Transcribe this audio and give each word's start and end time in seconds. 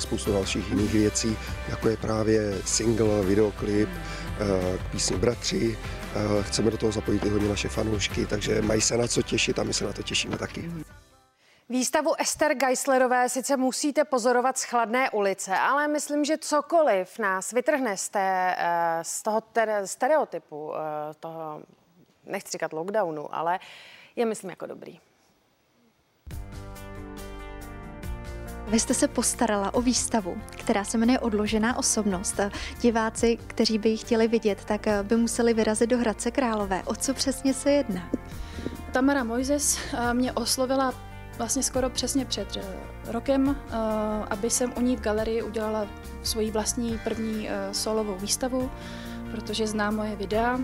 Spoustu 0.00 0.32
dalších 0.32 0.70
jiných 0.70 0.92
věcí, 0.92 1.36
jako 1.68 1.88
je 1.88 1.96
právě 1.96 2.58
single, 2.64 3.22
videoklip 3.22 3.88
eh, 3.88 4.78
k 4.78 4.90
písni 4.90 5.16
Bratři. 5.16 5.78
Eh, 6.14 6.42
chceme 6.42 6.70
do 6.70 6.76
toho 6.76 6.92
zapojit 6.92 7.24
i 7.24 7.28
hodně 7.28 7.48
naše 7.48 7.68
fanoušky, 7.68 8.26
takže 8.26 8.62
mají 8.62 8.80
se 8.80 8.96
na 8.96 9.08
co 9.08 9.22
těšit 9.22 9.58
a 9.58 9.62
my 9.62 9.74
se 9.74 9.84
na 9.84 9.92
to 9.92 10.02
těšíme 10.02 10.38
taky. 10.38 10.70
Výstavu 11.68 12.14
Ester 12.20 12.54
Geislerové 12.54 13.28
sice 13.28 13.56
musíte 13.56 14.04
pozorovat 14.04 14.58
z 14.58 14.64
chladné 14.64 15.10
ulice, 15.10 15.58
ale 15.58 15.88
myslím, 15.88 16.24
že 16.24 16.38
cokoliv 16.38 17.18
nás 17.18 17.52
vytrhne 17.52 17.96
z, 17.96 18.08
té, 18.08 18.54
eh, 18.58 18.98
z 19.02 19.22
toho 19.22 19.42
stereotypu, 19.84 20.72
toho, 21.20 21.62
nechci 22.24 22.50
říkat 22.50 22.72
lockdownu, 22.72 23.34
ale 23.34 23.58
je 24.16 24.26
myslím 24.26 24.50
jako 24.50 24.66
dobrý. 24.66 25.00
Vy 28.66 28.80
jste 28.80 28.94
se 28.94 29.08
postarala 29.08 29.74
o 29.74 29.80
výstavu, 29.80 30.36
která 30.50 30.84
se 30.84 30.98
jmenuje 30.98 31.18
Odložená 31.18 31.78
osobnost. 31.78 32.40
Diváci, 32.80 33.38
kteří 33.46 33.78
by 33.78 33.88
ji 33.88 33.96
chtěli 33.96 34.28
vidět, 34.28 34.64
tak 34.64 34.86
by 35.02 35.16
museli 35.16 35.54
vyrazit 35.54 35.90
do 35.90 35.98
Hradce 35.98 36.30
Králové. 36.30 36.82
O 36.82 36.94
co 36.94 37.14
přesně 37.14 37.54
se 37.54 37.70
jedná? 37.70 38.10
Tamara 38.92 39.24
Mojzes 39.24 39.78
eh, 39.92 40.14
mě 40.14 40.32
oslovila 40.32 40.94
vlastně 41.38 41.62
skoro 41.62 41.90
přesně 41.90 42.24
před 42.24 42.56
eh, 42.56 42.62
rokem, 43.12 43.56
eh, 43.56 43.74
aby 44.30 44.50
jsem 44.50 44.72
u 44.76 44.80
ní 44.80 44.96
v 44.96 45.00
galerii 45.00 45.42
udělala 45.42 45.86
svoji 46.22 46.50
vlastní 46.50 47.00
první 47.04 47.48
solovou 47.72 48.14
výstavu, 48.14 48.70
protože 49.30 49.66
zná 49.66 49.90
moje 49.90 50.16
videa. 50.16 50.58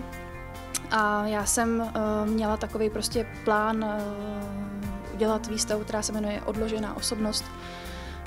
A 0.91 1.27
já 1.27 1.45
jsem 1.45 1.91
měla 2.25 2.57
takový 2.57 2.89
prostě 2.89 3.27
plán 3.43 3.85
udělat 5.13 5.47
výstavu, 5.47 5.83
která 5.83 6.01
se 6.01 6.11
jmenuje 6.11 6.41
Odložená 6.41 6.97
osobnost, 6.97 7.45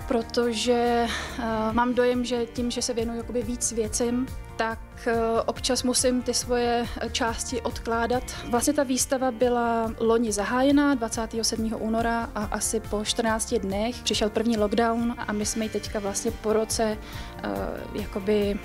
protože 0.08 1.06
uh, 1.38 1.44
mám 1.72 1.94
dojem, 1.94 2.24
že 2.24 2.46
tím, 2.46 2.70
že 2.70 2.82
se 2.82 2.94
věnuju 2.94 3.18
jakoby 3.18 3.42
víc 3.42 3.72
věcem, 3.72 4.26
tak 4.56 4.78
uh, 5.06 5.12
občas 5.46 5.82
musím 5.82 6.22
ty 6.22 6.34
svoje 6.34 6.86
části 7.12 7.60
odkládat. 7.60 8.22
Vlastně 8.50 8.72
ta 8.72 8.82
výstava 8.82 9.30
byla 9.30 9.92
loni 9.98 10.32
zahájená 10.32 10.94
27. 10.94 11.74
února 11.78 12.30
a 12.34 12.44
asi 12.44 12.80
po 12.80 13.04
14 13.04 13.54
dnech 13.54 14.02
přišel 14.02 14.30
první 14.30 14.56
lockdown 14.56 15.14
a 15.26 15.32
my 15.32 15.46
jsme 15.46 15.64
ji 15.64 15.68
teďka 15.68 15.98
vlastně 15.98 16.30
po 16.30 16.52
roce 16.52 16.98
uh, 17.44 18.02
jakoby 18.02 18.58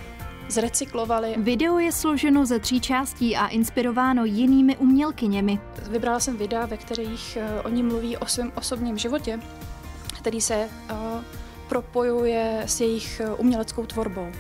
zrecyklovali. 0.50 1.36
Video 1.38 1.80
je 1.80 1.92
složeno 1.92 2.46
ze 2.46 2.60
tří 2.60 2.82
částí 2.82 3.36
a 3.36 3.48
inspirováno 3.48 4.26
jinými 4.26 4.78
umělkyněmi. 4.78 5.60
Vybrala 5.90 6.20
jsem 6.20 6.38
videa, 6.38 6.66
ve 6.66 6.78
kterých 6.78 7.38
oni 7.64 7.84
mluví 7.84 8.18
o 8.18 8.26
svém 8.26 8.52
osobním 8.56 8.98
životě 8.98 9.40
který 10.22 10.42
se 10.42 10.70
uh, 10.92 10.98
propojuje 11.72 12.64
s 12.66 12.82
jejich 12.82 13.20
eh, 13.20 13.34
uměleckou 13.34 13.86
tvorbou. 13.86 14.32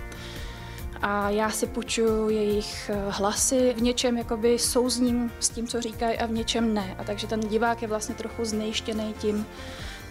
A 1.01 1.29
já 1.29 1.49
si 1.49 1.67
půjčuju 1.67 2.29
jejich 2.29 2.89
eh, 2.93 3.05
hlasy, 3.09 3.73
v 3.77 3.81
něčem 3.81 4.17
jakoby 4.17 4.59
souzním 4.59 5.31
s 5.39 5.49
tím, 5.49 5.67
co 5.67 5.81
říkají 5.81 6.17
a 6.17 6.25
v 6.25 6.31
něčem 6.31 6.73
ne. 6.73 6.95
A 6.99 7.03
takže 7.03 7.27
ten 7.27 7.39
divák 7.39 7.81
je 7.81 7.87
vlastně 7.87 8.15
trochu 8.15 8.45
znejištěný 8.45 9.13
tím, 9.19 9.45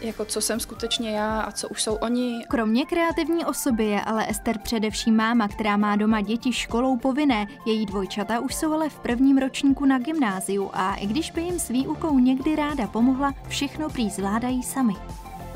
jako 0.01 0.25
co 0.25 0.41
jsem 0.41 0.61
skutečně 0.61 1.11
já 1.11 1.41
a 1.41 1.53
co 1.53 1.69
už 1.69 1.83
jsou 1.83 1.95
oni. 1.95 2.45
Kromě 2.49 2.87
kreativní 2.87 3.45
osoby 3.45 3.85
je 3.85 4.01
ale 4.01 4.31
Ester 4.31 4.59
především 4.59 5.17
máma, 5.17 5.49
která 5.49 5.77
má 5.77 5.97
doma 5.97 6.21
děti 6.21 6.53
školou 6.53 6.97
povinné. 6.97 7.47
Její 7.67 7.87
dvojčata 7.87 8.41
už 8.41 8.55
jsou 8.55 8.73
ale 8.73 8.89
v 8.89 8.99
prvním 8.99 9.39
ročníku 9.39 9.85
na 9.85 9.99
gymnáziu 9.99 10.71
a 10.73 10.95
i 10.95 11.07
když 11.07 11.31
by 11.31 11.41
jim 11.43 11.59
s 11.59 11.69
výukou 11.69 12.19
někdy 12.19 12.57
ráda 12.57 12.87
pomohla, 12.87 13.35
všechno 13.49 13.91
prý 13.91 14.11
zvládají 14.11 14.63
sami. 14.63 14.95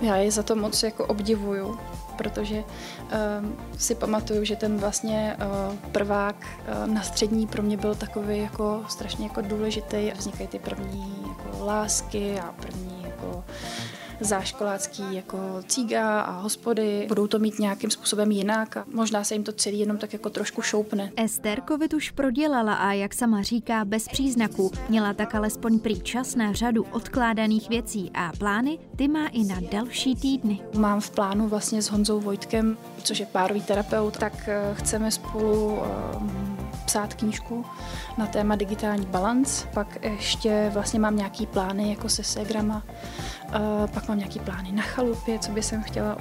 Já 0.05 0.17
je 0.17 0.31
za 0.31 0.43
to 0.43 0.57
moc 0.57 0.83
jako 0.83 1.07
obdivuju, 1.07 1.79
protože 2.17 2.65
uh, 2.65 3.49
si 3.79 3.95
pamatuju, 3.95 4.45
že 4.45 4.57
ten 4.57 4.79
vlastně 4.79 5.37
uh, 5.37 5.77
prvák 5.93 6.37
uh, 6.37 6.87
na 6.95 7.03
střední 7.03 7.47
pro 7.47 7.63
mě 7.63 7.77
byl 7.77 7.95
takový 7.95 8.39
jako 8.39 8.85
strašně 8.89 9.27
jako 9.27 9.41
důležitý. 9.41 10.11
Vznikají 10.17 10.49
ty 10.49 10.59
první 10.59 11.25
jako 11.29 11.65
lásky 11.65 12.41
a 12.41 12.53
první 12.53 13.03
jako 13.03 13.45
záškolácký 14.21 15.03
jako 15.11 15.39
cíga 15.67 16.21
a 16.21 16.41
hospody. 16.41 17.05
Budou 17.09 17.27
to 17.27 17.39
mít 17.39 17.59
nějakým 17.59 17.91
způsobem 17.91 18.31
jinak 18.31 18.77
a 18.77 18.85
možná 18.93 19.25
se 19.25 19.35
jim 19.35 19.45
to 19.45 19.53
celý 19.53 19.79
jenom 19.79 19.99
tak 19.99 20.13
jako 20.13 20.31
trošku 20.31 20.63
šoupne. 20.63 21.13
Ester 21.17 21.63
COVID 21.69 21.95
už 21.95 22.11
prodělala 22.11 22.75
a 22.75 22.93
jak 22.93 23.15
sama 23.15 23.43
říká, 23.43 23.85
bez 23.85 24.09
příznaků. 24.09 24.71
Měla 24.89 25.13
tak 25.13 25.35
alespoň 25.35 25.79
prý 25.79 26.01
čas 26.01 26.35
na 26.35 26.53
řadu 26.53 26.87
odkládaných 26.93 27.69
věcí 27.69 28.11
a 28.15 28.33
plány 28.39 28.79
ty 28.97 29.09
má 29.09 29.27
i 29.27 29.45
na 29.45 29.57
další 29.73 30.15
týdny. 30.15 30.61
Mám 30.79 31.01
v 31.01 31.11
plánu 31.11 31.49
vlastně 31.49 31.83
s 31.83 31.91
Honzou 31.91 32.21
Vojtkem, 32.21 32.77
což 33.03 33.21
je 33.21 33.27
párový 33.27 33.63
terapeut, 33.63 34.17
tak 34.17 34.49
eh, 34.49 34.75
chceme 34.75 35.11
spolu 35.11 35.79
um, 36.17 36.54
psát 36.85 37.15
knížku 37.15 37.65
na 38.19 38.27
téma 38.27 38.57
digitální 38.57 39.07
balans. 39.07 39.67
Pak 39.75 40.05
ještě 40.05 40.71
vlastně 40.75 41.01
mám 41.01 41.17
nějaký 41.17 41.47
plány 41.47 41.91
jako 41.91 42.09
se 42.09 42.25
Segrama. 42.25 42.83
Uh, 43.45 43.87
pak 43.87 44.09
mám 44.09 44.19
nějaký 44.19 44.41
plány 44.41 44.73
na 44.73 44.83
chalupě, 44.83 45.39
co 45.39 45.53
by 45.53 45.63
jsem 45.63 45.83
chtěla 45.83 46.17